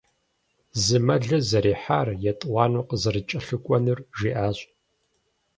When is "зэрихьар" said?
1.49-2.07